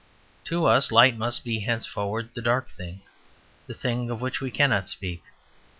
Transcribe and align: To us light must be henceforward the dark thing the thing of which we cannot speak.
To 0.45 0.65
us 0.65 0.91
light 0.91 1.15
must 1.15 1.43
be 1.43 1.59
henceforward 1.59 2.29
the 2.33 2.41
dark 2.41 2.71
thing 2.71 3.01
the 3.67 3.75
thing 3.75 4.09
of 4.09 4.19
which 4.19 4.41
we 4.41 4.49
cannot 4.49 4.89
speak. 4.89 5.21